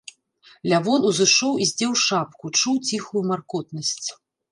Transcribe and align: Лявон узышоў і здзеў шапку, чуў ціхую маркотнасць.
Лявон 0.69 1.01
узышоў 1.09 1.53
і 1.65 1.67
здзеў 1.71 1.91
шапку, 2.05 2.45
чуў 2.63 2.75
ціхую 2.87 3.23
маркотнасць. 3.33 4.09